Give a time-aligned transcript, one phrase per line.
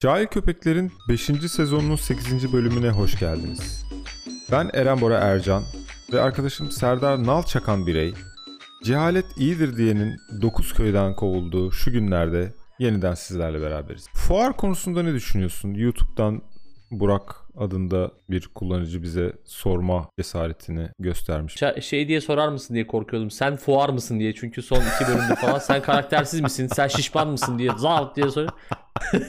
[0.00, 1.22] Cahil Köpekler'in 5.
[1.50, 2.52] sezonunun 8.
[2.52, 3.84] bölümüne hoş geldiniz.
[4.52, 5.62] Ben Eren Bora Ercan
[6.12, 8.14] ve arkadaşım Serdar Nalçakan Birey,
[8.84, 14.06] cehalet iyidir diyenin 9 köyden kovulduğu şu günlerde yeniden sizlerle beraberiz.
[14.14, 15.74] Fuar konusunda ne düşünüyorsun?
[15.74, 16.42] YouTube'dan
[16.90, 21.56] Burak adında bir kullanıcı bize sorma cesaretini göstermiş.
[21.56, 23.30] Şa- şey diye sorar mısın diye korkuyordum.
[23.30, 24.34] Sen fuar mısın diye.
[24.34, 26.66] Çünkü son iki bölümde falan sen karaktersiz misin?
[26.74, 28.52] Sen şişman mısın diye zalt diye soruyor.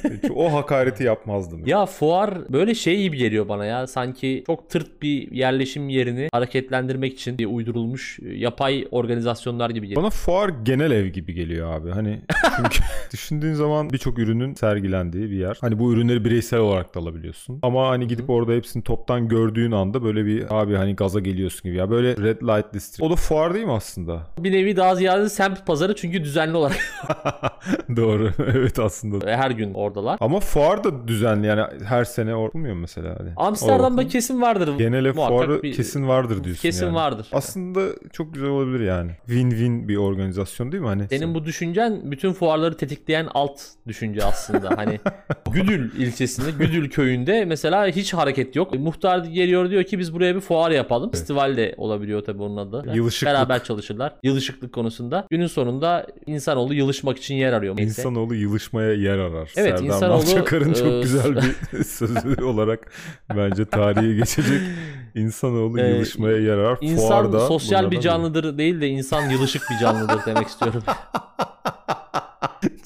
[0.01, 1.65] Çünkü o hakareti yapmazdım.
[1.65, 3.87] Ya fuar böyle şey gibi geliyor bana ya.
[3.87, 10.03] Sanki çok tırt bir yerleşim yerini hareketlendirmek için diye uydurulmuş e, yapay organizasyonlar gibi geliyor.
[10.03, 11.91] Bana fuar genel ev gibi geliyor abi.
[11.91, 12.21] Hani
[12.57, 12.79] çünkü
[13.13, 15.57] düşündüğün zaman birçok ürünün sergilendiği bir yer.
[15.61, 17.59] Hani bu ürünleri bireysel olarak da alabiliyorsun.
[17.61, 21.75] Ama hani gidip orada hepsini toptan gördüğün anda böyle bir abi hani gaza geliyorsun gibi
[21.77, 21.89] ya.
[21.89, 23.03] Böyle red light district.
[23.03, 24.21] O da fuar değil mi aslında?
[24.39, 26.77] Bir nevi daha ziyade semt pazarı çünkü düzenli olarak
[27.95, 28.31] Doğru.
[28.47, 29.27] evet aslında.
[29.37, 30.17] her gün oradalar.
[30.21, 33.15] Ama fuar da düzenli yani her sene olmuyor mu mesela?
[33.19, 33.29] Hani.
[33.35, 34.07] Amsterdam'da Orada.
[34.07, 34.77] kesin vardır.
[34.77, 36.95] Genel ev Muhakkak fuarı bir- kesin vardır diyorsun Kesin yani.
[36.95, 37.27] vardır.
[37.31, 37.81] Aslında
[38.13, 39.11] çok güzel olabilir yani.
[39.27, 40.87] Win-win bir organizasyon değil mi?
[40.89, 44.69] Hani Senin bu düşüncen bütün fuarları tetikleyen alt düşünce aslında.
[44.77, 44.99] Hani
[45.51, 48.73] Güdül ilçesinde, Güdül köyünde mesela hiç hareket yok.
[48.79, 51.11] Muhtar geliyor diyor ki biz buraya bir fuar yapalım.
[51.11, 52.83] Festival de olabiliyor tabii onun adı.
[52.93, 53.33] Yılışıklık.
[53.33, 54.13] Beraber çalışırlar.
[54.23, 55.27] Yılışıklık konusunda.
[55.29, 57.77] Günün sonunda insanoğlu yılışmak için yer arıyor.
[57.77, 58.01] Neyse.
[58.01, 59.51] İnsanoğlu yılışmaya yer arar.
[59.55, 62.91] Evet, Serdar insanoğlu, Nalçakar'ın çok e, güzel bir sözü olarak
[63.35, 64.61] bence tarihe geçecek.
[65.15, 66.77] İnsanoğlu Ee, yılışmaya yer arar.
[66.81, 70.83] İnsan Fuarda sosyal bir canlıdır değil de insan yılışık bir canlıdır demek istiyorum.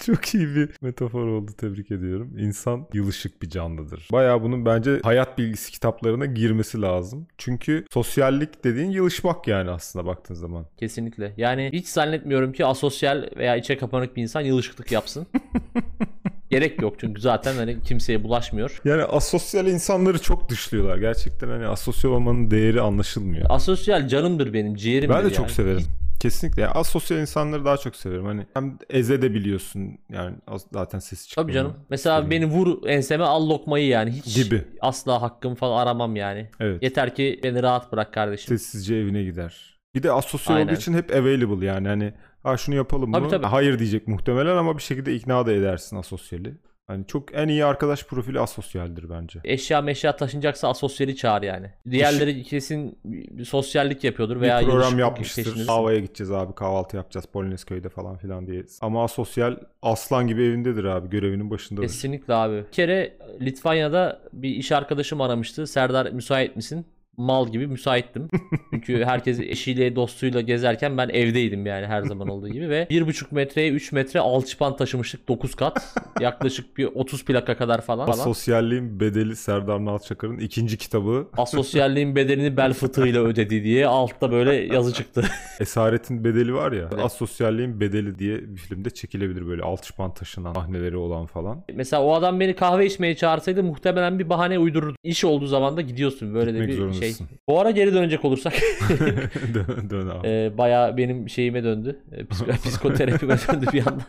[0.06, 1.52] Çok iyi bir metafor oldu.
[1.58, 2.38] Tebrik ediyorum.
[2.38, 4.08] İnsan yılışık bir canlıdır.
[4.12, 7.28] Bayağı bunun bence hayat bilgisi kitaplarına girmesi lazım.
[7.38, 10.66] Çünkü sosyallik dediğin yılışmak yani aslında baktığın zaman.
[10.78, 11.34] Kesinlikle.
[11.38, 15.28] Yani hiç zannetmiyorum ki asosyal veya içe kapanık bir insan yılışıklık yapsın.
[16.50, 18.82] Gerek yok çünkü zaten hani kimseye bulaşmıyor.
[18.86, 20.98] Yani asosyal insanları çok dışlıyorlar.
[20.98, 23.46] Gerçekten hani asosyal olmanın değeri anlaşılmıyor.
[23.50, 25.34] Asosyal canımdır benim, ciğerimdir Ben de yani.
[25.34, 25.84] çok severim.
[26.22, 26.62] Kesinlikle.
[26.62, 28.26] Yani asosyal insanları daha çok severim.
[28.26, 29.98] Hani hem ezedebiliyorsun.
[30.10, 31.46] Yani az- zaten sesi çıkmıyor.
[31.48, 31.74] Tabii canım.
[31.90, 34.12] Mesela İstediğin- beni vur enseme al lokmayı yani.
[34.12, 34.64] Hiç Gibi.
[34.82, 36.50] asla hakkım falan aramam yani.
[36.60, 36.84] Evet.
[36.84, 38.58] Yeter ki beni rahat bırak kardeşim.
[38.58, 39.80] Sessizce evine gider.
[39.96, 40.68] Bir de asosyal Aynen.
[40.68, 41.88] olduğu için hep available yani.
[41.88, 43.30] Hani ha şunu yapalım Tabii, mı?
[43.30, 43.46] tabii.
[43.46, 46.54] Hayır diyecek muhtemelen ama bir şekilde ikna da edersin asosyali.
[46.92, 49.40] Hani çok en iyi arkadaş profili asosyaldir bence.
[49.44, 51.68] Eşya meşya taşınacaksa asosyali çağır yani.
[51.92, 53.00] Diğerleri kesin
[53.46, 55.68] sosyallik yapıyordur veya bir program yapmıştır.
[55.68, 58.64] Havaya gideceğiz abi kahvaltı yapacağız Polonezköy'de falan filan diye.
[58.82, 61.10] Ama asosyal aslan gibi evindedir abi.
[61.10, 61.88] Görevinin başındadır.
[61.88, 62.58] Kesinlikle abi.
[62.68, 65.68] Bir kere Litvanya'da bir iş arkadaşım aramıştı.
[65.68, 66.86] Serdar müsait misin?
[67.18, 68.28] Mal gibi müsaittim.
[68.72, 73.72] Çünkü herkes eşiyle dostuyla gezerken ben evdeydim yani her zaman olduğu gibi ve 1,5 metreye
[73.72, 75.96] 3 metre alçıpan taşımıştık 9 kat.
[76.20, 78.08] Yaklaşık bir 30 plaka kadar falan.
[78.08, 81.28] Asosyalliğin bedeli Serdar Nalçakar'ın ikinci kitabı.
[81.38, 85.24] Asosyalliğin bedelini bel fıtığıyla ödedi diye altta böyle yazı çıktı.
[85.60, 86.90] Esaretin bedeli var ya.
[86.94, 87.06] Evet.
[87.06, 91.64] Asosyalliğin bedeli diye bir filmde çekilebilir böyle alçıpan taşınan sahneleri olan falan.
[91.74, 94.96] Mesela o adam beni kahve içmeye çağırsaydı muhtemelen bir bahane uydururdu.
[95.04, 97.01] İş olduğu zaman da gidiyorsun böyle Gitmek de bir zorundasın.
[97.02, 97.28] Şey.
[97.50, 98.54] Bu ara geri dönecek olursak
[99.54, 100.28] dön, dön abi.
[100.28, 102.00] e, bayağı benim şeyime döndü.
[102.12, 104.04] E, psiko- psikoterapime döndü bir anda.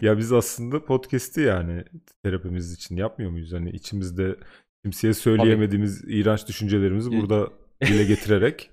[0.00, 1.84] Ya biz aslında podcast'i yani
[2.22, 3.52] terapimiz için yapmıyor muyuz?
[3.52, 4.36] Hani içimizde
[4.84, 7.48] kimseye söyleyemediğimiz iğrenç düşüncelerimizi burada
[7.86, 8.70] dile getirerek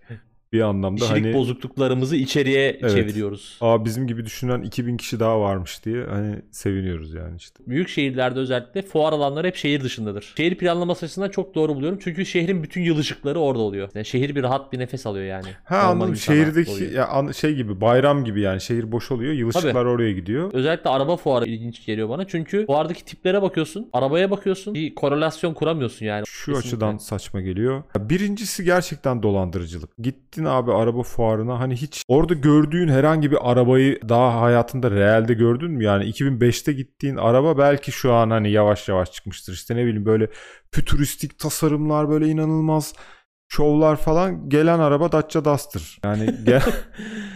[0.54, 2.92] bir anlamda Kişilik hani bozukluklarımızı içeriye Evet.
[2.92, 3.58] çeviriyoruz.
[3.62, 7.64] Aa bizim gibi düşünen 2000 kişi daha varmış diye hani seviniyoruz yani işte.
[7.68, 10.34] Büyük şehirlerde özellikle fuar alanları hep şehir dışındadır.
[10.38, 12.00] Şehir planlaması açısından çok doğru buluyorum.
[12.04, 13.90] Çünkü şehrin bütün yılışıkları orada oluyor.
[13.96, 15.48] Yani şehir bir rahat bir nefes alıyor yani.
[15.64, 16.16] Ha Normal anladım.
[16.16, 16.92] Şehirdeki oluyor.
[16.92, 19.34] ya, an- şey gibi bayram gibi yani şehir boş oluyor.
[19.34, 20.54] Yılışıklar oraya gidiyor.
[20.54, 22.28] Özellikle araba fuarı ilginç geliyor bana.
[22.28, 24.74] Çünkü fuardaki tiplere bakıyorsun, arabaya bakıyorsun.
[24.74, 26.24] Bir korelasyon kuramıyorsun yani.
[26.28, 26.68] Şu Kesinlikle.
[26.68, 27.84] açıdan saçma geliyor.
[28.00, 29.90] Birincisi gerçekten dolandırıcılık.
[30.40, 35.72] Gittin abi araba fuarına hani hiç orada gördüğün herhangi bir arabayı daha hayatında realde gördün
[35.72, 35.84] mü?
[35.84, 39.54] Yani 2005'te gittiğin araba belki şu an hani yavaş yavaş çıkmıştır.
[39.54, 40.28] İşte ne bileyim böyle
[40.72, 42.94] fütüristik tasarımlar böyle inanılmaz
[43.50, 46.00] şovlar falan gelen araba Dacia Duster.
[46.04, 46.74] Yani ge-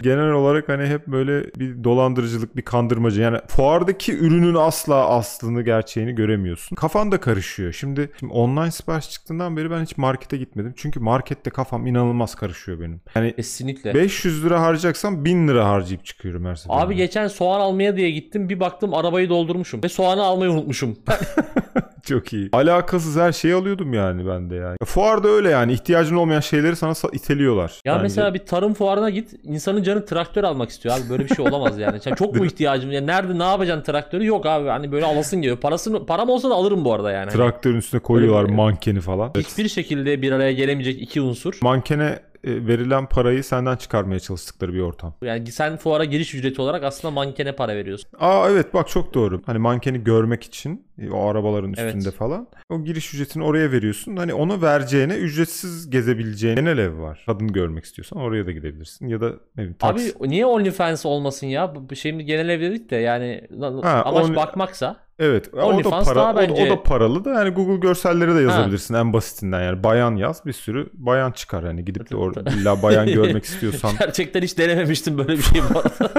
[0.02, 3.22] genel olarak hani hep böyle bir dolandırıcılık, bir kandırmacı.
[3.22, 6.76] Yani fuardaki ürünün asla aslını, gerçeğini göremiyorsun.
[6.76, 7.74] Kafan da karışıyor.
[7.74, 10.74] Şimdi, şimdi online sipariş çıktığından beri ben hiç markete gitmedim.
[10.78, 13.02] Çünkü markette kafam inanılmaz karışıyor benim.
[13.16, 13.94] Yani Kesinlikle.
[13.94, 16.84] 500 lira harcayacaksam 1000 lira harcayıp çıkıyorum her seferinde.
[16.84, 18.50] Abi geçen soğan almaya diye gittim.
[18.50, 19.84] Bir baktım arabayı doldurmuşum.
[19.84, 20.98] Ve soğanı almayı unutmuşum.
[22.04, 22.50] Çok iyi.
[22.54, 24.78] Alakasız her şeyi alıyordum yani ben de yani.
[24.86, 27.80] Fuarda öyle yani ihtiyacın olmayan şeyleri sana sa- iteliyorlar.
[27.86, 28.04] Ya bence.
[28.04, 29.34] mesela bir tarım fuarına git.
[29.44, 31.10] insanın canı traktör almak istiyor abi.
[31.10, 32.00] Böyle bir şey olamaz yani.
[32.00, 32.92] Sen çok mu ihtiyacım?
[32.92, 34.26] Ya nerede ne yapacaksın traktörü?
[34.26, 34.70] Yok abi.
[34.70, 35.58] Hani böyle alasın geliyor.
[35.58, 37.26] Parasını param olsa da alırım bu arada yani.
[37.26, 39.32] Hani traktörün üstüne koyuyorlar mankeni falan.
[39.38, 41.54] Hiçbir şekilde bir araya gelemeyecek iki unsur.
[41.62, 45.14] Mankene verilen parayı senden çıkarmaya çalıştıkları bir ortam.
[45.22, 48.10] Yani sen fuara giriş ücreti olarak aslında mankene para veriyorsun.
[48.20, 49.42] Aa evet bak çok doğru.
[49.46, 51.96] Hani mankeni görmek için e, o arabaların Evet.
[51.96, 52.48] üstünde falan.
[52.70, 54.16] O giriş ücretini oraya veriyorsun.
[54.16, 57.24] Hani onu vereceğine ücretsiz gezebileceğin genel ev var.
[57.26, 59.08] Kadın görmek istiyorsan oraya da gidebilirsin.
[59.08, 60.14] Ya da ne bileyim taksi.
[60.20, 61.74] Abi niye OnlyFans olmasın ya?
[61.96, 63.48] Şimdi genel ev dedik de yani
[63.82, 65.03] Ha, amaç Only- bakmaksa.
[65.20, 65.50] Evet.
[65.54, 68.36] O da, OnlyFans para, daha o, da, bence- o da paralı da yani Google görselleri
[68.36, 72.52] de yazabilirsin en basitinden yani bayan yaz bir sürü bayan çıkar hani gidip de orada
[72.52, 76.14] illa bayan görmek istiyorsan Gerçekten hiç denememiştim böyle bir şey bu arada.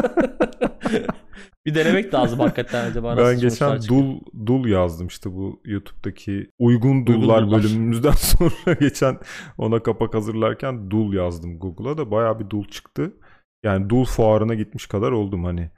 [1.67, 6.89] bir denemek lazım hakikaten acaba nasıl ben geçen dul dul yazdım işte bu YouTube'daki uygun
[6.89, 7.63] Uygun dullar dullar.
[7.63, 9.19] bölümümüzden sonra geçen
[9.59, 13.13] ona kapak hazırlarken dul yazdım Google'a da bayağı bir dul çıktı.
[13.65, 15.71] Yani dul fuarına gitmiş kadar oldum hani.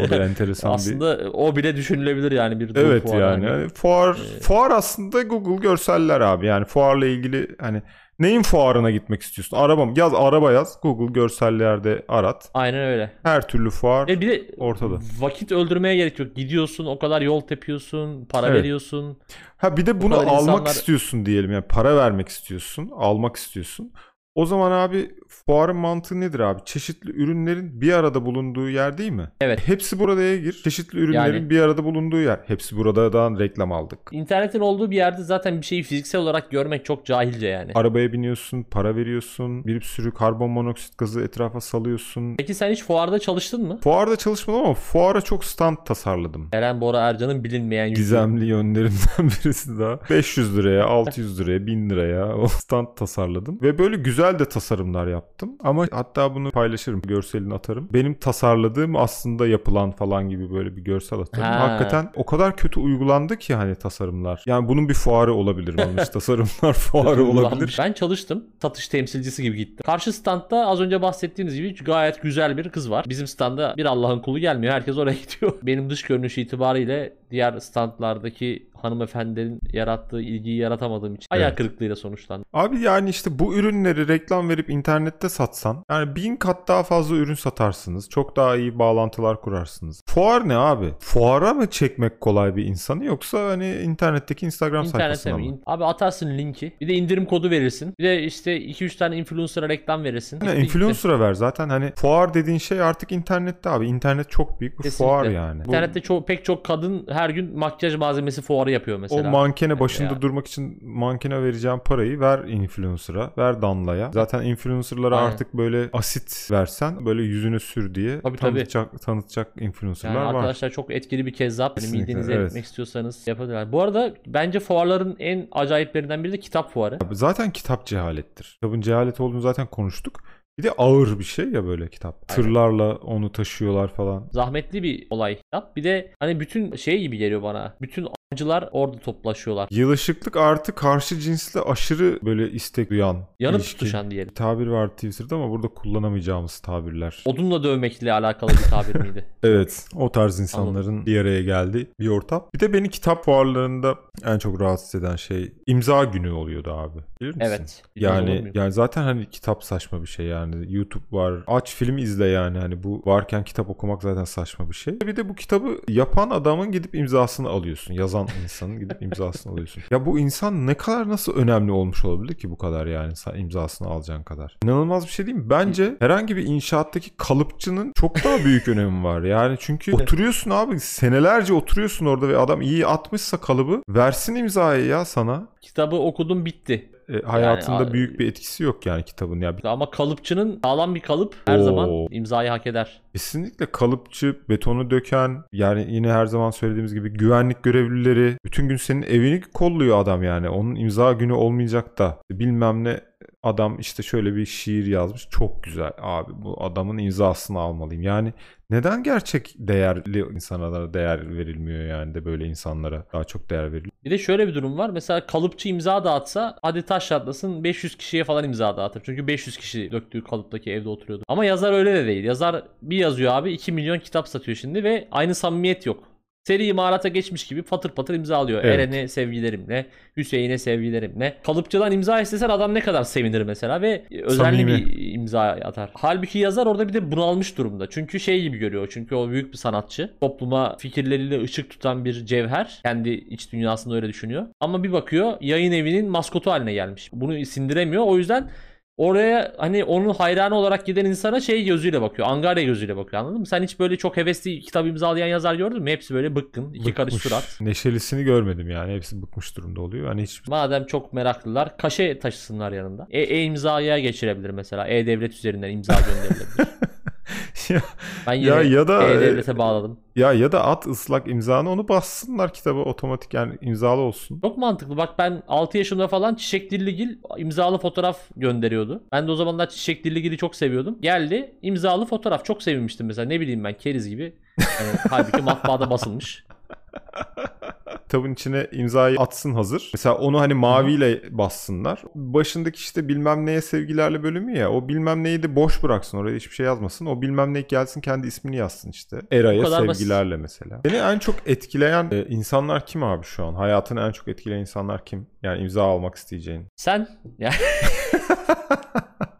[0.00, 3.46] O da enteresan bir Aslında o bile düşünülebilir yani bir dul Evet fuarı yani.
[3.46, 3.68] hani.
[3.68, 6.46] fuar Ee, fuar aslında Google görseller abi.
[6.46, 7.82] Yani fuarla ilgili hani
[8.18, 9.56] neyin fuarına gitmek istiyorsun?
[9.56, 9.92] Araba mı?
[9.96, 10.78] Yaz araba yaz.
[10.82, 12.50] Google görsellerde arat.
[12.54, 13.12] Aynen öyle.
[13.22, 14.94] Her türlü fuar Ve bir de ortada.
[15.18, 16.36] vakit öldürmeye gerek yok.
[16.36, 18.58] Gidiyorsun o kadar yol tepiyorsun, para Evet.
[18.58, 19.18] veriyorsun.
[19.56, 21.52] Ha bir de Bu bunu almak insanlar- istiyorsun diyelim.
[21.52, 23.92] Yani para vermek istiyorsun, almak istiyorsun.
[24.34, 26.60] O zaman abi fuarın mantığı nedir abi?
[26.64, 29.28] Çeşitli ürünlerin bir arada bulunduğu yer değil mi?
[29.40, 29.68] Evet.
[29.68, 30.60] Hepsi buradaya gir.
[30.64, 32.40] Çeşitli ürünlerin Yani- bir arada bulunduğu yer.
[32.46, 33.98] Hepsi buradan reklam aldık.
[34.12, 37.72] İnternetin olduğu bir yerde zaten bir şeyi fiziksel olarak görmek çok cahilce yani.
[37.74, 42.36] Arabaya biniyorsun, para veriyorsun, bir sürü karbon monoksit gazı etrafa salıyorsun.
[42.36, 43.78] Peki sen hiç fuarda çalıştın mı?
[43.84, 46.48] Fuarda çalışmadım ama fuara çok stand tasarladım.
[46.52, 48.02] Eren Bora Ercan'ın bilinmeyen yüzü.
[48.02, 49.98] Gizemli yönlerinden birisi daha.
[50.10, 53.58] 500 liraya, 600 liraya, 1000 liraya o stand tasarladım.
[53.62, 55.52] Ve böyle güzel de tasarımlar yaptım.
[55.60, 57.88] Ama hatta bunu paylaşırım, görselini atarım.
[57.92, 61.44] Benim tasarladığım aslında yapılan falan gibi böyle bir görsel atarım.
[61.44, 61.60] Ha.
[61.60, 64.42] Hakikaten o kadar kötü uygulandı ki hani tasarımlar.
[64.46, 65.78] Yani bunun bir fuarı olabilir.
[65.78, 67.76] Yanlış tasarımlar fuarı olabilir.
[67.78, 68.44] Ben çalıştım.
[68.62, 69.84] Satış temsilcisi gibi gittim.
[69.86, 73.04] Karşı standta az önce bahsettiğiniz gibi gayet güzel bir kız var.
[73.08, 74.72] Bizim standa bir Allah'ın kulu gelmiyor.
[74.72, 75.52] Herkes oraya gidiyor.
[75.62, 81.54] Benim dış görünüş itibariyle diğer standlardaki hanımefendilerin yarattığı ilgiyi yaratamadığım için Evet.
[81.56, 82.44] kırıklığıyla sonuçlandı.
[82.52, 87.34] Abi yani işte bu ürünleri reklam verip internette satsan yani bin kat daha fazla ürün
[87.34, 88.08] satarsınız.
[88.10, 90.02] Çok daha iyi bağlantılar kurarsınız.
[90.06, 90.92] Fuar ne abi?
[91.00, 95.50] Fuara mı çekmek kolay bir insanı yoksa hani internetteki Instagram İnternette sayfasına mi?
[95.52, 95.58] mı?
[95.66, 96.72] Abi atarsın linki.
[96.80, 97.94] Bir de indirim kodu verirsin.
[97.98, 100.40] Bir de işte 2-3 tane influencer'a reklam verirsin.
[100.40, 103.86] Yani Gitti influencer'a ver zaten hani fuar dediğin şey artık internette abi.
[103.86, 105.04] İnternet çok büyük bir Kesinlikle.
[105.14, 105.64] fuar yani.
[105.64, 109.28] Bu- İnternette çok, pek çok kadın her gün makyaj malzemesi fuarı yapıyor mesela.
[109.28, 110.22] O mankene başında Ya.
[110.22, 114.10] durmak için mankene vereceğim parayı ver influencer'a, ver Danla'ya.
[114.12, 115.30] Zaten influencer'lara Aynen.
[115.30, 118.54] artık böyle asit versen böyle yüzüne sür diye Tabii, tabii.
[118.54, 120.34] tanıtacak, tanıtacak influencer'lar Yani var.
[120.34, 121.82] arkadaşlar çok etkili bir kezzap.
[121.82, 122.42] Yani midenizi evet.
[122.42, 123.72] eritmek istiyorsanız yapabilirler.
[123.72, 126.98] Bu arada bence fuarların en acayiplerinden biri de kitap fuarı.
[127.12, 128.52] Zaten kitap cehalettir.
[128.54, 130.20] Kitabın cehalet olduğunu zaten konuştuk.
[130.58, 132.14] Bir de ağır bir şey ya böyle kitap.
[132.30, 132.42] Aynen.
[132.42, 134.28] Tırlarla onu taşıyorlar falan.
[134.32, 135.76] Zahmetli bir olay kitap.
[135.76, 137.74] Bir de hani bütün şey gibi geliyor bana.
[137.82, 139.68] Bütün avcılar orada toplaşıyorlar.
[139.70, 143.78] Yılışıklık artı karşı cinsle aşırı böyle istek duyan Yanıp ilişki.
[143.78, 144.28] tutuşan diyelim.
[144.30, 147.22] Bir tabir var Twitter'da ama burada kullanamayacağımız tabirler.
[147.24, 149.24] Odunla dövmekle alakalı bir tabir miydi?
[149.42, 152.46] Evet o tarz insanların bir araya geldiği bir ortam.
[152.54, 156.98] Bir de beni kitap fuarlarında en çok rahatsız eden şey imza günü oluyordu abi.
[157.20, 157.40] Bilir misin?
[157.48, 157.82] Evet.
[157.96, 160.74] Yani yani zaten hani kitap saçma bir şey yani.
[160.74, 161.34] YouTube var.
[161.46, 162.58] Aç film izle yani.
[162.58, 165.00] Hani bu varken kitap okumak zaten saçma bir şey.
[165.00, 167.94] Bir de bu kitabı yapan adamın gidip imzasını alıyorsun.
[167.94, 169.82] Yazan insanın gidip imzasını alıyorsun.
[169.90, 173.88] Ya bu insan ne kadar nasıl önemli olmuş olabilir ki bu kadar yani sen imzasını
[173.88, 174.56] alacağın kadar.
[174.64, 175.50] İnanılmaz bir şey değil mi?
[175.50, 179.22] Bence herhangi bir inşaattaki kalıpçının çok daha büyük önemi var.
[179.22, 185.04] Yani çünkü oturuyorsun abi senelerce oturuyorsun orada ve adam iyi atmışsa kalıbı versin imzayı ya
[185.04, 185.48] sana.
[185.60, 186.93] Kitabı okudum bitti.
[187.08, 189.40] E, hayatında Yani, büyük bir etkisi yok yani kitabın.
[189.40, 191.62] Ya Ama kalıpçının sağlam bir kalıp her Oo.
[191.62, 193.00] zaman imzayı hak eder.
[193.12, 199.02] kesinlikle kalıpçı, betonu döken, yani yine her zaman söylediğimiz gibi güvenlik görevlileri bütün gün senin
[199.02, 200.48] evini kolluyor adam yani.
[200.48, 203.00] Onun imza günü olmayacak da bilmem ne
[203.44, 205.28] adam işte şöyle bir şiir yazmış.
[205.30, 208.02] Çok güzel abi bu adamın imzasını almalıyım.
[208.02, 208.32] Yani
[208.70, 213.92] neden gerçek değerli insanlara değer verilmiyor yani de böyle insanlara daha çok değer veriliyor?
[214.04, 214.90] Bir de şöyle bir durum var.
[214.90, 219.02] Mesela kalıpçı imza dağıtsa hadi taş çatlasın 500 kişiye falan imza dağıtır.
[219.04, 221.24] Çünkü 500 kişi döktüğü kalıptaki evde oturuyordu.
[221.28, 222.24] Ama yazar öyle de değil.
[222.24, 226.13] Yazar bir yazıyor abi 2 milyon kitap satıyor şimdi ve aynı samimiyet yok.
[226.44, 228.64] Seri imarata geçmiş gibi patır patır imza alıyor.
[228.64, 228.74] Evet.
[228.74, 229.86] Eren'e sevgilerimle,
[230.16, 231.36] Hüseyin'e sevgilerimle.
[231.46, 234.86] Kalıpçıdan imza istesen adam ne kadar sevinir mesela ve özenli Samimi.
[234.86, 235.90] bir imza atar.
[235.94, 237.90] Halbuki yazar orada bir de bunalmış durumda.
[237.90, 238.88] Çünkü şey gibi görüyor.
[238.92, 240.10] Çünkü o büyük bir sanatçı.
[240.20, 242.80] Topluma fikirleriyle ışık tutan bir cevher.
[242.82, 244.46] Kendi iç dünyasında öyle düşünüyor.
[244.60, 247.10] Ama bir bakıyor yayın evinin maskotu haline gelmiş.
[247.12, 248.04] Bunu sindiremiyor.
[248.06, 248.50] O yüzden
[248.96, 252.28] Oraya hani onun hayranı olarak giden insana şey gözüyle bakıyor.
[252.28, 253.46] Angarya gözüyle bakıyor anladın mı?
[253.46, 255.90] Sen hiç böyle çok hevesli kitap imzalayan yazar gördün mü?
[255.90, 256.72] Hepsi böyle bıkkın.
[256.72, 257.22] iki karış Bıkmış.
[257.22, 257.56] surat.
[257.60, 258.94] Neşelisini görmedim yani.
[258.94, 260.08] Hepsi bıkmış durumda oluyor.
[260.08, 263.06] Hani hiç Madem çok meraklılar kaşe taşısınlar yanında.
[263.10, 264.86] E, e-imzaya geçirebilir mesela.
[264.88, 266.66] E-Devlet üzerinden imza gönderilebilir.
[267.68, 267.80] ya,
[268.26, 269.98] Ben yine ya, ya da E-Devlet'e bağladım.
[270.16, 274.40] ya ya da at ıslak imzanı onu bassınlar kitaba otomatik yani imzalı olsun.
[274.40, 274.96] Çok mantıklı.
[274.96, 279.02] Bak ben 6 yaşımda falan Çiçek Dilligil imzalı fotoğraf gönderiyordu.
[279.12, 280.98] Ben de o zamanlar Çiçek Dilligil'i çok seviyordum.
[281.00, 282.44] Geldi imzalı fotoğraf.
[282.44, 283.28] Çok sevinmiştim mesela.
[283.28, 284.34] Ne bileyim ben keriz gibi.
[284.60, 286.44] Yani, halbuki matbaada basılmış.
[288.02, 289.90] Kitabın içine imzayı atsın hazır.
[289.94, 292.02] Mesela onu hani maviyle bassınlar.
[292.14, 294.70] Başındaki işte bilmem neye sevgilerle bölümü ya.
[294.70, 296.18] O bilmem neyi de boş bıraksın.
[296.18, 297.06] Oraya hiçbir şey yazmasın.
[297.06, 299.20] O bilmem ne gelsin kendi ismini yazsın işte.
[299.32, 300.00] Eray'a kadar basit.
[300.00, 300.80] sevgilerle mesela.
[300.86, 303.54] Seni en çok etkileyen e, insanlar kim abi şu an?
[303.54, 305.26] Hayatını en çok etkileyen insanlar kim?
[305.42, 306.66] Yani imza almak isteyeceğin.
[306.76, 307.08] Sen
[307.38, 307.50] ya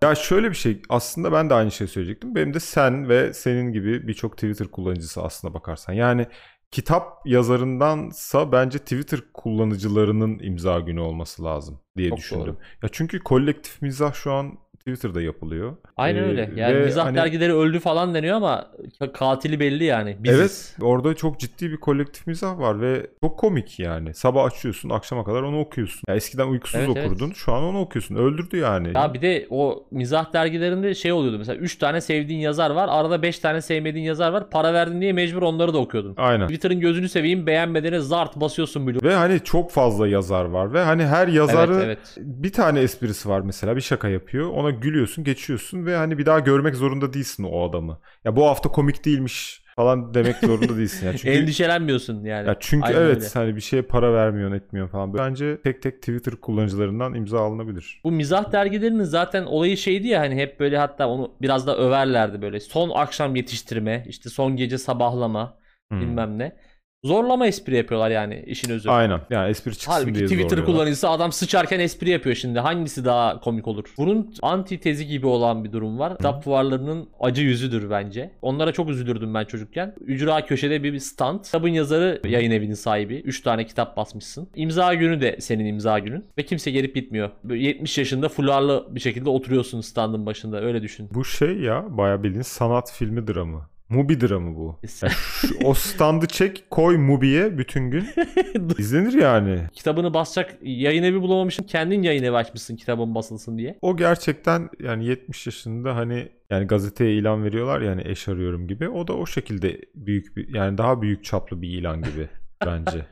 [0.04, 2.34] Ya şöyle bir şey aslında ben de aynı şeyi söyleyecektim.
[2.34, 5.92] Benim de sen ve senin gibi birçok Twitter kullanıcısı aslına bakarsan.
[5.92, 6.26] Yani
[6.74, 12.46] kitap yazarındansa bence Twitter kullanıcılarının imza günü olması lazım diye Çok düşündüm.
[12.46, 12.56] doğru.
[12.82, 15.76] Ya çünkü kolektif mizah şu an Twitter'da yapılıyor.
[15.96, 16.50] aynen Ee, öyle.
[16.56, 18.66] Yani mizah hani- dergileri öldü falan deniyor ama
[19.14, 20.16] katili belli yani.
[20.20, 20.38] Biziz.
[20.40, 24.14] Evet orada çok ciddi bir kolektif mizah var ve çok komik yani.
[24.14, 26.00] Sabah açıyorsun akşama kadar onu okuyorsun.
[26.08, 27.06] Ya eskiden uykusuz Evet, evet.
[27.06, 28.14] okurdun şu an onu okuyorsun.
[28.16, 28.88] Öldürdü yani.
[28.94, 33.22] Ya bir de o mizah dergilerinde şey oluyordu mesela 3 tane sevdiğin yazar var arada
[33.22, 36.14] 5 tane sevmediğin yazar var para verdin diye mecbur onları da okuyordun.
[36.16, 36.46] Aynen.
[36.46, 38.98] Twitter'ın gözünü seveyim beğenmediğine zart basıyorsun bile.
[39.02, 42.14] Ve hani çok fazla yazar var ve hani her yazarı Evet evet.
[42.18, 46.38] bir tane esprisi var mesela bir şaka yapıyor ona gülüyorsun geçiyorsun ve hani bir daha
[46.38, 48.00] görmek zorunda değilsin o adamı.
[48.24, 51.06] Ya bu hafta komik değilmiş falan demek zorunda değilsin.
[51.06, 52.46] Ya çünkü Endişelenmiyorsun yani.
[52.48, 53.28] ya çünkü Aynen evet öyle.
[53.34, 55.14] hani bir şeye para vermiyorsun etmiyorsun falan.
[55.14, 58.00] Bence tek tek Twitter kullanıcılarından imza alınabilir.
[58.04, 62.42] Bu mizah dergilerinin zaten olayı şeydi ya hani hep böyle hatta onu biraz da överlerdi
[62.42, 62.60] böyle.
[62.60, 65.58] Son akşam yetiştirme, işte son gece sabahlama
[65.90, 66.00] Hmm.
[66.00, 66.56] bilmem ne.
[67.04, 68.88] Zorlama espri yapıyorlar yani işin özü.
[68.88, 69.20] Aynen.
[69.30, 70.66] Yani espri çıksın Halbuki diye Twitter zorluyorlar.
[70.66, 72.58] kullanıcısı adam sıçarken espri yapıyor şimdi.
[72.58, 73.84] Hangisi daha komik olur?
[73.98, 76.16] Bunun antitezi gibi olan bir durum var.
[76.16, 78.30] Kitap fuarlarının acı yüzüdür bence.
[78.42, 79.94] Onlara çok üzülürdüm ben çocukken.
[80.00, 81.40] Ücra köşede bir bir stand.
[81.44, 83.14] Kitabın yazarı yayın evinin sahibi.
[83.14, 84.48] 3 tane kitap basmışsın.
[84.54, 86.24] İmza günü de senin imza günün.
[86.38, 87.30] Ve kimse gelip gitmiyor.
[87.44, 90.60] Böyle 70 yaşında fularlı bir şekilde oturuyorsun standın başında.
[90.60, 91.08] Öyle düşün.
[91.14, 93.73] Bu şey ya bayağı bildiğin sanat filmi dramı.
[93.88, 94.80] Mubi dramı bu.
[95.16, 98.06] Şu- o standı çek koy Mubi'ye bütün gün.
[98.78, 99.60] İzlenir yani.
[99.72, 101.62] Kitabını basacak yayın evi bulamamışsın.
[101.64, 103.78] Kendin yayın evi açmışsın kitabın basılsın diye.
[103.82, 108.88] O gerçekten yani 70 yaşında hani yani gazeteye ilan veriyorlar yani eş arıyorum gibi.
[108.88, 112.28] O da o şekilde büyük bir yani daha büyük çaplı bir ilan gibi
[112.66, 113.06] bence.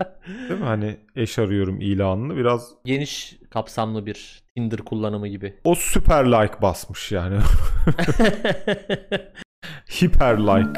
[0.48, 0.66] Değil mi?
[0.66, 5.54] Hani eş arıyorum ilanını biraz Geniş kapsamlı bir Tinder kullanımı gibi.
[5.64, 7.38] o süper like basmış yani.
[9.92, 10.76] Hiper like.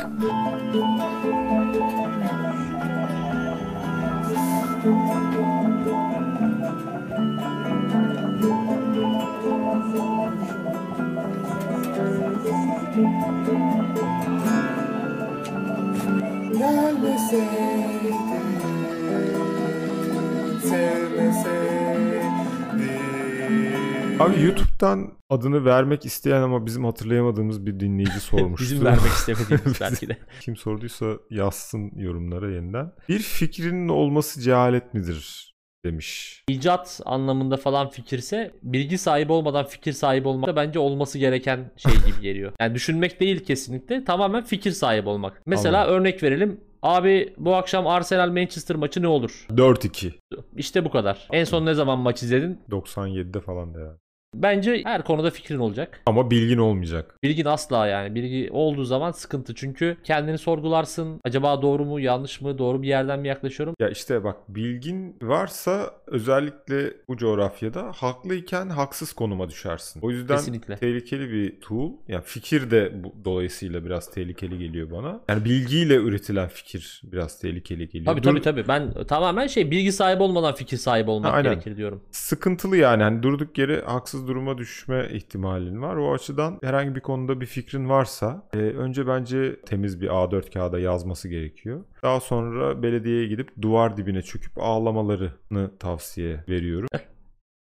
[24.21, 28.64] Abi YouTube'dan adını vermek isteyen ama bizim hatırlayamadığımız bir dinleyici sormuştu.
[28.64, 30.17] Bizim vermek istemediğimiz belki de.
[30.41, 32.93] Kim sorduysa yazsın yorumlara yeniden.
[33.09, 36.43] Bir fikrinin olması cehalet midir demiş.
[36.49, 41.93] İcat anlamında falan fikirse bilgi sahibi olmadan fikir sahibi olmak da bence olması gereken şey
[41.93, 42.53] gibi geliyor.
[42.61, 45.43] Yani düşünmek değil kesinlikle tamamen fikir sahibi olmak.
[45.47, 46.61] Mesela örnek verelim.
[46.83, 49.47] Abi bu akşam Arsenal Manchester maçı ne olur?
[49.50, 50.12] 4-2.
[50.57, 51.29] İşte bu kadar.
[51.33, 52.61] En son ne zaman maç izledin?
[52.71, 53.99] 97'de falan da yani.
[54.43, 56.00] Bence her konuda fikrin olacak.
[56.07, 57.19] Ama bilgin olmayacak.
[57.23, 58.14] Bilgin asla yani.
[58.14, 59.55] Bilgi olduğu zaman sıkıntı.
[59.55, 61.21] Çünkü kendini sorgularsın.
[61.25, 62.59] Acaba doğru mu yanlış mı?
[62.59, 63.75] Doğru bir yerden mi yaklaşıyorum?
[63.81, 70.00] Ya işte bak bilgin varsa özellikle bu coğrafyada haklıyken haksız konuma düşersin.
[70.03, 70.76] O yüzden Kesinlikle.
[70.76, 71.93] tehlikeli bir tool.
[72.09, 75.21] Yani fikir de bu, dolayısıyla biraz tehlikeli geliyor bana.
[75.29, 78.07] Yani bilgiyle üretilen fikir biraz tehlikeli geliyor.
[78.07, 78.69] Tabii Dur- tabii tabii.
[78.69, 81.53] Ben tamamen şey bilgi sahibi olmadan fikir sahibi olmak Ha, aynen.
[81.53, 82.03] gerekir diyorum.
[82.11, 83.03] Sıkıntılı yani.
[83.03, 85.97] Hani durduk yere haksız duruma düşme ihtimalin var.
[85.97, 90.78] O açıdan herhangi bir konuda bir fikrin varsa e, önce bence temiz bir A4 kağıda
[90.78, 91.85] yazması gerekiyor.
[92.02, 96.88] Daha sonra belediyeye gidip duvar dibine çöküp ağlamalarını tavsiye veriyorum.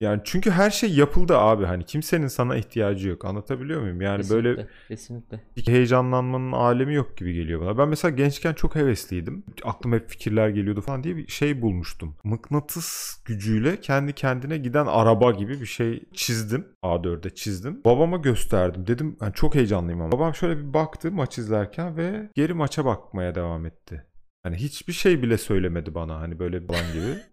[0.04, 4.02] Yani çünkü her şey yapıldı abi hani kimsenin sana ihtiyacı yok anlatabiliyor muyum?
[4.02, 5.40] Yani kesinlikle, böyle kesinlikle.
[5.58, 7.78] bir heyecanlanmanın alemi yok gibi geliyor bana.
[7.78, 9.44] Ben mesela gençken çok hevesliydim.
[9.64, 12.16] Aklıma hep fikirler geliyordu falan diye bir şey bulmuştum.
[12.24, 16.68] Mıknatıs gücüyle kendi kendine giden araba gibi bir şey çizdim.
[16.84, 17.82] A4'e çizdim.
[17.86, 18.88] Babama gösterdim.
[18.88, 20.12] Dedim ben çok heyecanlıyım ama.
[20.12, 24.06] Babam şöyle bir baktı maç izlerken ve geri maça bakmaya devam etti.
[24.44, 27.33] Hani hiçbir şey bile söylemedi bana hani böyle falan gibi.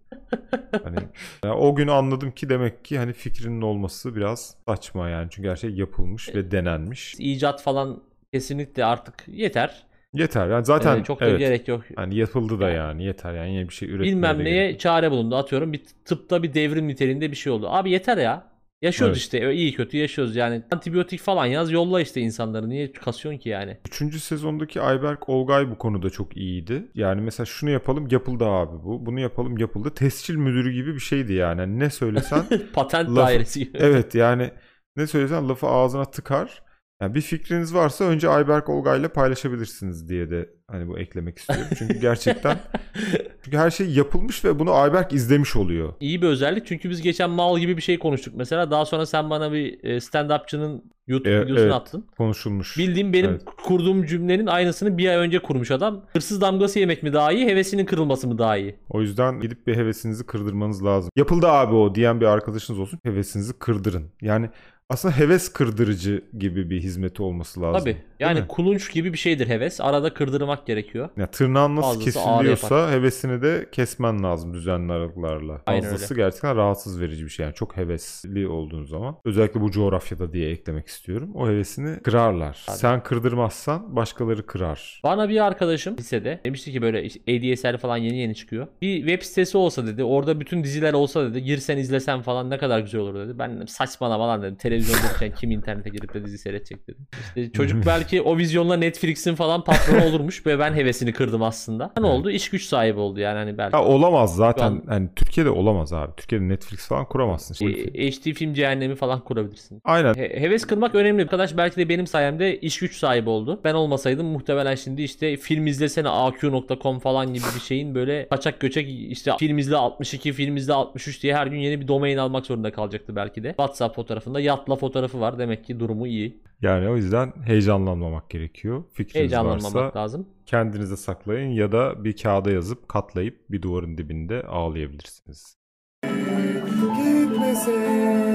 [0.84, 0.98] Hani
[1.44, 5.28] yani o gün anladım ki demek ki hani fikrinin olması biraz saçma yani.
[5.30, 7.14] Çünkü her şey yapılmış ve denenmiş.
[7.18, 8.02] İcat falan
[8.32, 9.86] kesinlikle artık yeter.
[10.14, 10.48] Yeter.
[10.48, 11.38] Yani zaten Ee, çok da evet.
[11.38, 11.84] gerek yok.
[11.96, 15.36] Hani yapıldı da yani yeter yani yine bir şey üretmeye Bilmem neye gerek çare bulundu.
[15.36, 17.66] Atıyorum bir tıpta bir devrim niteliğinde bir şey oldu.
[17.70, 18.49] Abi yeter ya.
[18.82, 19.22] Yaşıyoruz Evet.
[19.22, 20.62] işte iyi kötü yaşıyoruz yani.
[20.70, 22.68] Antibiyotik falan yaz yolla işte insanları.
[22.68, 23.78] Niye kasıyorsun ki yani?
[23.88, 26.90] Üçüncü sezondaki Ayberk Olgay bu konuda çok iyiydi.
[26.94, 29.06] Yani mesela şunu yapalım yapıldı abi bu.
[29.06, 29.94] Bunu yapalım yapıldı.
[29.94, 31.78] Tescil müdürü gibi bir şeydi yani.
[31.78, 33.78] Ne söylesen Patent Lafı- dairesi gibi.
[33.80, 34.50] evet yani
[34.96, 36.62] ne söylesen lafı ağzına tıkar.
[37.02, 41.66] Yani bir fikriniz varsa önce Ayberk Olgay'la paylaşabilirsiniz diye de hani bu eklemek istiyorum.
[41.78, 42.58] Çünkü gerçekten
[43.44, 45.92] çünkü her şey yapılmış ve bunu Ayberk izlemiş oluyor.
[46.00, 48.70] İyi bir özellik çünkü biz geçen mal gibi bir şey konuştuk mesela.
[48.70, 51.72] Daha sonra sen bana bir e, stand-upçının YouTube E, videosunu evet.
[51.72, 52.04] attın.
[52.16, 52.78] Konuşulmuş.
[52.78, 53.42] Bildiğim benim Evet.
[53.64, 56.04] kurduğum cümlenin aynısını bir ay önce kurmuş adam.
[56.12, 58.74] Hırsız damgası yemek mi daha iyi, hevesinin kırılması mı daha iyi?
[58.90, 61.10] O yüzden gidip bir hevesinizi kırdırmanız lazım.
[61.16, 62.98] Yapıldı abi o diyen bir arkadaşınız olsun.
[63.02, 64.04] Hevesinizi kırdırın.
[64.22, 64.50] Yani
[64.90, 67.80] aslında heves kırdırıcı gibi bir hizmeti olması lazım.
[67.80, 67.96] Tabii.
[68.20, 69.80] Yani kulunç gibi bir şeydir heves.
[69.80, 71.08] Arada kırdırmak gerekiyor.
[71.16, 75.62] Ya tırnağın nasıl Fazlası ağrı kesiliyorsa hevesini de kesmen lazım düzenli aralıklarla.
[75.66, 77.44] Aynen Fazlası gerçekten rahatsız verici bir şey.
[77.44, 79.16] Yani çok hevesli olduğun zaman.
[79.24, 81.30] Özellikle bu coğrafyada diye eklemek istiyorum.
[81.34, 82.62] O hevesini kırarlar.
[82.66, 82.76] Tabii.
[82.76, 85.00] Sen kırdırmazsan başkaları kırar.
[85.04, 88.66] Bana bir arkadaşım lisede demişti ki böyle işte ADSL falan yeni yeni çıkıyor.
[88.82, 90.04] Bir web sitesi olsa dedi.
[90.04, 91.42] Orada bütün diziler olsa dedi.
[91.42, 93.38] Girsen izlesen falan ne kadar güzel olur dedi.
[93.38, 94.56] Ben saçmalama lan dedim.
[94.84, 97.06] Televizyonda kim internete girip de dizi seyredecek dedim.
[97.20, 101.92] İşte çocuk belki o vizyonla Netflix'in falan patronu olurmuş ve ben hevesini kırdım aslında.
[102.00, 102.30] Ne oldu?
[102.30, 103.76] İş güç sahibi oldu yani hani belki.
[103.76, 104.82] Ya olamaz zaten.
[104.90, 106.12] Yani Türkiye'de olamaz abi.
[106.16, 107.54] Türkiye'de Netflix falan kuramazsın.
[107.54, 107.90] Şimdi.
[107.94, 109.80] E, HD film cehennemi falan kurabilirsin.
[109.84, 110.14] Aynen.
[110.14, 111.22] He- heves kırmak önemli.
[111.22, 113.60] Arkadaş belki de benim sayemde iş güç sahibi oldu.
[113.64, 118.88] Ben olmasaydım muhtemelen şimdi işte film izlesene aq.com falan gibi bir şeyin böyle kaçak göçek
[119.10, 122.72] işte film izle 62 film izle 63 diye her gün yeni bir domain almak zorunda
[122.72, 123.48] kalacaktı belki de.
[123.48, 125.38] WhatsApp fotoğrafında yatla fotoğrafı var.
[125.38, 126.40] Demek ki durumu iyi.
[126.62, 128.84] Yani o yüzden heyecanlanmamak gerekiyor.
[128.92, 130.28] Fikriniz Heyecanlanmamak varsa lazım.
[130.46, 135.56] kendinize saklayın ya da bir kağıda yazıp katlayıp bir duvarın dibinde ağlayabilirsiniz.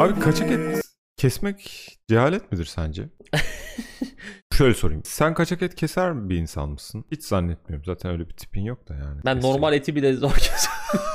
[0.00, 0.82] Abi kaçak et
[1.16, 3.08] kesmek cehalet midir sence?
[4.52, 5.02] Şöyle sorayım.
[5.04, 7.04] Sen kaçak et keser bir insan mısın?
[7.10, 7.84] Hiç zannetmiyorum.
[7.84, 9.20] Zaten öyle bir tipin yok da yani.
[9.24, 9.52] Ben Kesecek.
[9.54, 11.06] normal eti bile zor kesiyorum.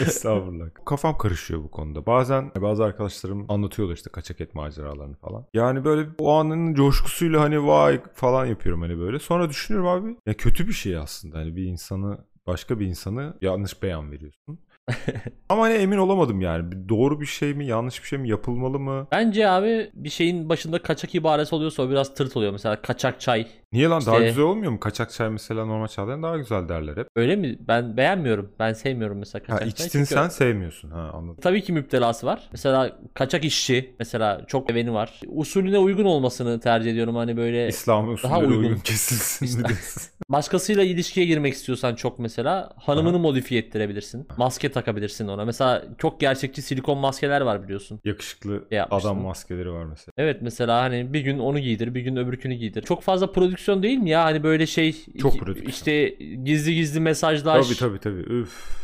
[0.06, 0.66] Estağfurullah.
[0.86, 2.06] Kafam karışıyor bu konuda.
[2.06, 5.46] Bazen bazı arkadaşlarım anlatıyorlar işte kaçak et maceralarını falan.
[5.54, 9.18] Yani böyle o anın coşkusuyla hani vay falan yapıyorum hani böyle.
[9.18, 11.38] Sonra düşünüyorum abi ya kötü bir şey aslında.
[11.38, 14.58] Hani bir insanı başka bir insanı yanlış beyan veriyorsun.
[15.48, 16.88] Ama hani emin olamadım yani.
[16.88, 19.06] Doğru bir şey mi yanlış bir şey mi yapılmalı mı?
[19.12, 22.52] Bence abi bir şeyin başında kaçak ibaresi oluyorsa o biraz tırt oluyor.
[22.52, 23.46] Mesela kaçak çay.
[23.72, 24.80] Niye lan daha İşte- güzel olmuyor mu?
[24.80, 27.06] Kaçak çay mesela normal çaydan daha güzel derler hep.
[27.16, 27.56] Öyle mi?
[27.68, 28.52] Ben beğenmiyorum.
[28.58, 29.68] Ben sevmiyorum mesela Ha, kaçak çay.
[29.86, 30.90] içtin Çünkü- sen sevmiyorsun.
[30.90, 31.38] Ha anladım.
[31.42, 32.48] Tabii ki müptelası var.
[32.52, 35.20] Mesela kaçak işçi mesela çok seveni var.
[35.28, 38.62] Usulüne uygun olmasını tercih ediyorum hani böyle İslam usulüne uygun.
[38.62, 40.02] uygun kesilsin mi diyorsun?
[40.28, 44.28] başkasıyla ilişkiye girmek istiyorsan çok mesela hanımını modifiye ettirebilirsin.
[44.36, 45.44] Maske takabilirsin ona.
[45.44, 48.00] Mesela çok gerçekçi silikon maskeler var biliyorsun.
[48.04, 50.12] Yakışıklı adam maskeleri var mesela.
[50.18, 52.82] Evet mesela hani bir gün onu giydir, bir gün öbürkünü giydir.
[52.82, 54.24] Çok fazla prodüksiyon değil mi ya?
[54.24, 55.70] Hani böyle şey Çok prodüksiyon.
[55.70, 56.08] işte
[56.44, 57.66] gizli gizli mesajlaş.
[57.66, 58.34] Tabii tabii tabii.
[58.40, 58.82] Üf.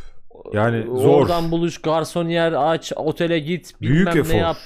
[0.53, 1.21] Yani zor.
[1.21, 4.35] Oradan buluş, garson aç, otele git, bilmem Büyük ne efor.
[4.35, 4.57] yap.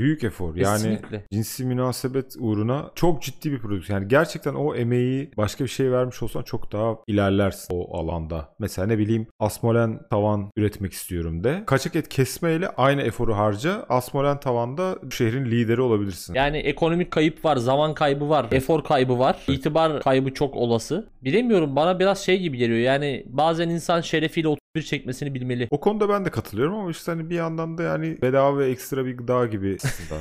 [0.00, 0.56] Büyük efor.
[0.56, 1.22] Yani Kesinlikle.
[1.32, 4.00] cinsi münasebet uğruna çok ciddi bir prodüksiyon.
[4.00, 8.48] Yani gerçekten o emeği başka bir şey vermiş olsan çok daha ilerlersin o alanda.
[8.58, 11.62] Mesela ne bileyim asmolen tavan üretmek istiyorum de.
[11.66, 13.86] Kaçak et kesmeyle aynı eforu harca.
[13.88, 16.34] Asmolen tavanda şehrin lideri olabilirsin.
[16.34, 21.08] Yani ekonomik kayıp var, zaman kaybı var, efor kaybı var, itibar kaybı çok olası.
[21.24, 22.78] Bilemiyorum bana biraz şey gibi geliyor.
[22.78, 25.68] Yani bazen insan şerefiyle bir çekmesini bilmeli.
[25.70, 29.06] O konuda ben de katılıyorum ama işte hani bir yandan da yani bedava ve ekstra
[29.06, 30.20] bir gıda gibi aslında.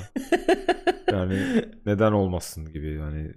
[1.11, 3.33] yani neden olmasın gibi yani.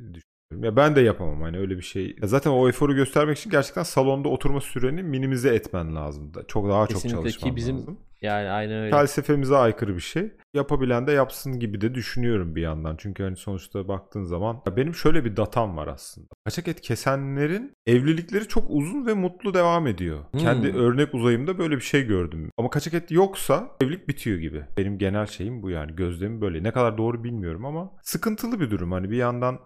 [0.63, 2.17] Ya ben de yapamam hani öyle bir şey.
[2.23, 6.35] Ya zaten o eforu göstermek için gerçekten salonda oturma süreni minimize etmen lazım.
[6.35, 6.47] da.
[6.47, 7.99] Çok daha çok Kesinlikle ki çalışman bizim- lazım.
[8.23, 8.91] Yani aynen öyle.
[8.91, 10.33] Felsefemize aykırı bir şey.
[10.55, 12.95] Yapabilen de yapsın gibi de düşünüyorum bir yandan.
[12.99, 16.27] Çünkü hani sonuçta baktığın zaman benim şöyle bir datam var aslında.
[16.45, 20.19] Kaçak et kesenlerin evlilikleri çok uzun ve mutlu devam ediyor.
[20.33, 20.41] Hmm.
[20.41, 22.51] Kendi örnek uzayımda böyle bir şey gördüm.
[22.59, 24.65] Ama kaçak et yoksa evlilik bitiyor gibi.
[24.79, 25.97] Benim genel şeyim bu yani.
[25.97, 26.63] Gözlemim böyle.
[26.63, 28.93] Ne kadar doğru bilmiyorum ama sıkıntılı bir durum.
[28.93, 29.59] Hani bir yandan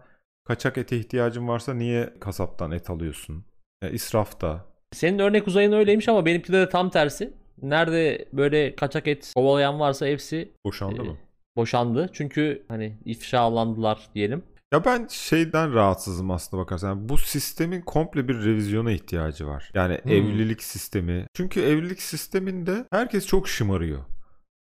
[0.47, 3.45] kaçak ete ihtiyacın varsa niye kasaptan et alıyorsun?
[3.83, 4.65] Ya israf da.
[4.93, 7.33] Senin örnek uzayın öyleymiş ama benimki de tam tersi.
[7.63, 11.17] Nerede böyle kaçak et kovalayan varsa hepsi Boşandı e, mı?
[11.57, 12.11] boşandı.
[12.13, 14.43] Çünkü hani ifşalandılar diyelim.
[14.73, 16.89] Ya ben şeyden rahatsızım aslında bakarsan.
[16.89, 19.71] Yani bu sistemin komple bir revizyona ihtiyacı var.
[19.75, 20.13] Yani Hmm.
[20.13, 21.27] evlilik sistemi.
[21.35, 24.01] Çünkü evlilik sisteminde herkes çok şımarıyor.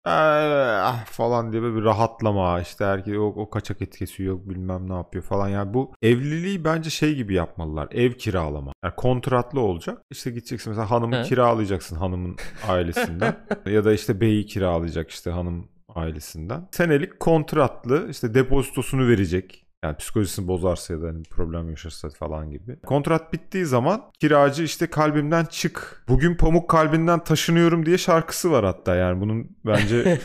[0.05, 4.89] Ah falan diye böyle bir rahatlama işte herkes o, o kaçak et kesiyor yok bilmem
[4.89, 5.49] ne yapıyor falan.
[5.49, 8.71] Yani bu evliliği bence şey gibi yapmalılar ev kiralama.
[8.83, 11.23] Yani kontratlı olacak işte gideceksin mesela hanımı He.
[11.23, 12.35] kiralayacaksın hanımın
[12.67, 13.35] ailesinden.
[13.65, 16.67] Ya da işte beyi kiralayacak işte hanım ailesinden.
[16.71, 22.79] Senelik kontratlı işte depozitosunu verecek yani psikolojisini bozarsa ya da hani problem yaşarsa falan gibi.
[22.85, 26.03] Kontrat bittiği zaman kiracı işte kalbimden çık.
[26.07, 30.19] Bugün pamuk kalbinden taşınıyorum diye şarkısı var hatta yani bunun bence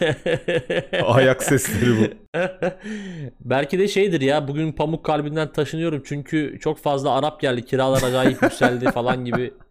[1.05, 2.39] ayak sesleri bu.
[3.41, 8.43] Belki de şeydir ya bugün pamuk kalbinden taşınıyorum çünkü çok fazla Arap geldi kiralar acayip
[8.43, 9.55] yükseldi falan gibi.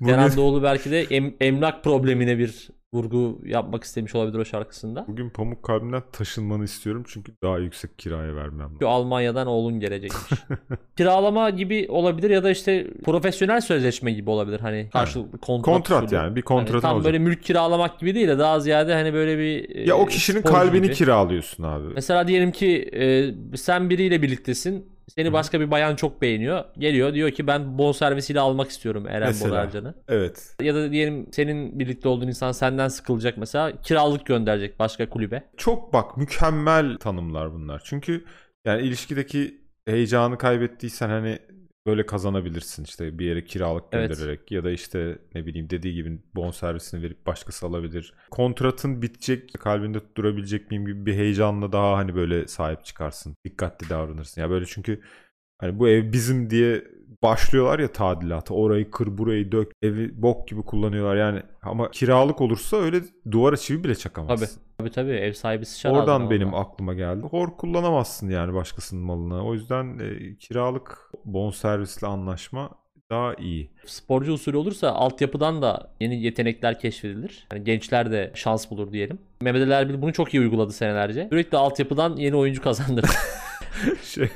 [0.00, 5.04] Bugün, Kenan Doğulu belki de em- emlak problemine bir vurgu yapmak istemiş olabilir o şarkısında.
[5.08, 8.68] bugün pamuk kalbimden taşınmanı istiyorum çünkü daha yüksek kiraya vermem.
[8.72, 10.40] Çünkü Almanya'dan oğlun gelecekmiş.
[10.96, 15.74] Kiralama gibi olabilir ya da işte profesyonel sözleşme gibi olabilir hani karşılıklı kontrat.
[15.74, 16.16] Kontrat usulü.
[16.16, 17.06] yani bir Hani kontratın tam olacak.
[17.06, 20.42] böyle mülk kiralamak gibi değil de daha ziyade hani böyle bir Ya o e, kişinin
[20.42, 20.94] kalbini gibi.
[20.94, 21.86] kiralıyorsun abi.
[21.94, 24.93] Mesela diyelim ki e, sen biriyle birliktesin.
[25.08, 26.64] Seni başka bir bayan çok beğeniyor.
[26.78, 29.50] Geliyor diyor ki ben bonservisiyle almak istiyorum Eren Mesela.
[29.50, 29.94] Bodarcan'ı.
[30.08, 30.56] Evet.
[30.62, 35.44] Ya da diyelim senin birlikte olduğun insan senden sıkılacak mesela kiralık gönderecek başka kulübe.
[35.56, 37.82] Çok bak mükemmel tanımlar bunlar.
[37.84, 38.24] Çünkü
[38.64, 41.38] yani ilişkideki heyecanı kaybettiysen hani
[41.86, 44.10] böyle kazanabilirsin işte bir yere kiralık Evet.
[44.10, 48.14] göndererek ya da işte ne bileyim dediği gibi bonservisini verip başkası alabilir.
[48.30, 53.36] Kontratın bitecek kalbinde tutturabilecek miyim gibi bir heyecanla daha hani böyle sahip çıkarsın.
[53.44, 54.40] Dikkatli davranırsın.
[54.40, 55.00] Ya böyle çünkü
[55.58, 56.84] hani bu ev bizim diye
[57.24, 58.54] başlıyorlar ya tadilata.
[58.54, 59.72] Orayı kır burayı dök.
[59.82, 61.42] Evi bok gibi kullanıyorlar yani.
[61.62, 64.46] Ama kiralık olursa öyle duvara çivi bile çakamazsın.
[64.46, 64.64] Tabii.
[64.78, 66.60] Tabii tabii ev sahibisi şart Oradan benim valla.
[66.60, 67.26] aklıma geldi.
[67.30, 69.46] Hor kullanamazsın yani başkasının malını.
[69.46, 72.70] O yüzden e, kiralık bonservisli anlaşma
[73.10, 73.70] daha iyi.
[73.86, 77.46] Sporcu usulü olursa altyapıdan da yeni yetenekler keşfedilir.
[77.52, 79.18] Yani gençler de şans bulur diyelim.
[79.40, 81.26] Mehmet Ali Erbil bunu çok iyi uyguladı senelerce.
[81.30, 83.06] Sürekli altyapıdan yeni oyuncu kazandırdı.
[84.02, 84.28] şey,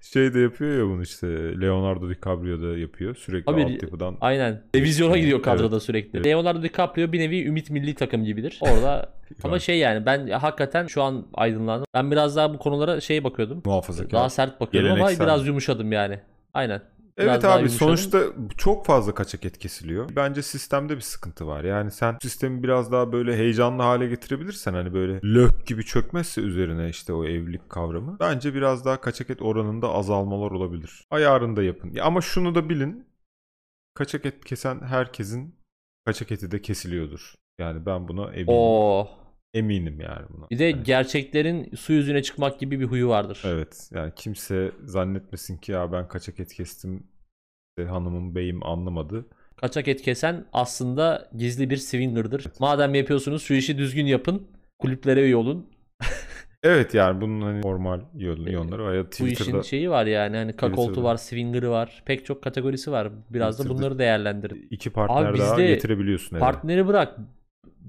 [0.00, 1.26] şey de yapıyor ya bunu işte
[1.60, 3.14] Leonardo DiCaprio da yapıyor.
[3.14, 4.16] Sürekli Abi, altyapıdan.
[4.20, 4.62] Aynen.
[4.74, 5.82] Revizyona giriyor kadroda Evet.
[5.82, 6.16] sürekli.
[6.16, 6.26] Evet.
[6.26, 8.58] Leonardo DiCaprio bir nevi ümit milli takım gibidir.
[8.60, 9.12] Orada
[9.44, 11.86] ama şey yani ben hakikaten şu an aydınlandım.
[11.94, 13.62] Ben biraz daha bu konulara şey bakıyordum.
[13.64, 14.10] muhafazakar.
[14.10, 16.20] Daha sert bakıyordum ama biraz yumuşadım yani.
[16.54, 16.82] Aynen.
[17.18, 18.22] Evet abi sonuçta
[18.58, 20.08] çok fazla kaçak et kesiliyor.
[20.16, 21.64] Bence sistemde bir sıkıntı var.
[21.64, 26.88] Yani sen sistemi biraz daha böyle heyecanlı hale getirebilirsen hani böyle lök gibi çökmezse üzerine
[26.88, 28.16] işte o evlilik kavramı.
[28.20, 31.06] Bence biraz daha kaçak et oranında azalmalar olabilir.
[31.10, 31.90] Ayarında yapın.
[31.90, 33.06] Ya ama şunu da bilin.
[33.94, 35.54] Kaçak et kesen herkesin
[36.04, 37.34] kaçak eti de kesiliyordur.
[37.58, 38.46] Yani ben buna eminim.
[38.48, 39.25] Oo.
[39.54, 40.50] Eminim yani buna.
[40.50, 43.42] Bir de Yani- gerçeklerin su yüzüne çıkmak gibi bir huyu vardır.
[43.44, 47.06] Evet yani kimse zannetmesin ki ya ben kaçak et kestim
[47.78, 49.26] hanımım beyim anlamadı.
[49.56, 52.46] Kaçak et kesen aslında gizli bir swinger'dır.
[52.60, 54.46] Madem yapıyorsunuz şu işi düzgün yapın.
[54.78, 55.66] Kulüplere üye olun.
[56.62, 60.36] Evet yani bunun hani normal yol- yolları var ya Bu işin şeyi var yani.
[60.36, 61.04] Hani kakoltu Twitter'da.
[61.04, 62.02] var, swinger'ı var.
[62.06, 63.08] Pek çok kategorisi var.
[63.30, 64.66] Biraz da Twitter'da bunları değerlendirin.
[64.70, 66.40] iki partner Abi daha getirebiliyorsun eve.
[66.40, 67.16] Partneri bırak.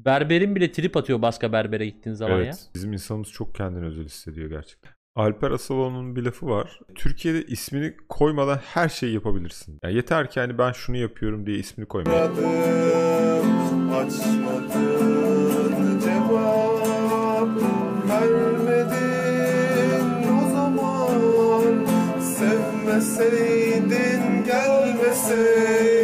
[0.06, 2.54] Berberin bile trip atıyor başka berbere gittiğin zaman Evet ya.
[2.76, 4.92] bizim insanımız çok kendini özel hissediyor gerçekten.
[5.16, 6.80] Alper Asaloğlu'nun bir lafı var.
[6.96, 9.78] Türkiye'de ismini koymadan her şeyi yapabilirsin.
[9.84, 12.12] Yani yeter ki hani ben şunu yapıyorum diye ismini koyma.
[12.14, 17.48] Aradım, açmadın cevap
[18.10, 21.86] vermedin o zaman
[22.22, 25.97] sevmeseydin gelmeseydin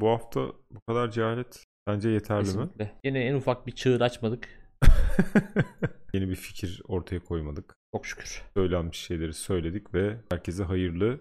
[0.00, 2.84] bu hafta bu kadar cehalet bence yeterli Kesinlikle.
[2.84, 2.92] mi?
[3.04, 4.48] Yine en ufak bir çığır açmadık.
[6.14, 7.74] Yeni bir fikir ortaya koymadık.
[7.94, 8.42] Çok şükür.
[8.56, 11.20] Söylenmiş şeyleri söyledik ve herkese hayırlı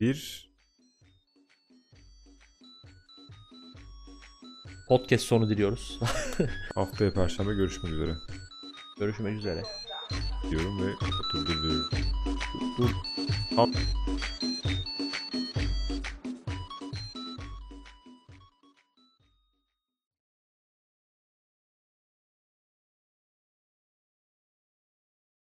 [0.00, 0.50] bir
[4.88, 6.00] podcast sonu diliyoruz.
[6.74, 8.14] Haftaya perşembe görüşmek üzere.
[8.98, 9.62] Görüşmek üzere.
[10.50, 10.92] Diyorum ve
[11.32, 11.88] durduruyorum.
[12.78, 12.88] Dur.
[13.56, 13.56] dur.
[13.56, 13.72] dur.